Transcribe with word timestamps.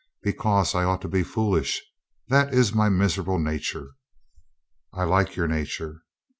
"Because 0.23 0.73
I 0.73 0.83
ought 0.83 0.99
to 1.01 1.07
be 1.07 1.21
foolish. 1.21 1.79
That 2.27 2.55
is 2.55 2.73
my 2.73 2.89
miserable 2.89 3.37
nature." 3.37 3.89
"I 4.91 5.03
like 5.03 5.35
your 5.35 5.47
nature." 5.47 6.01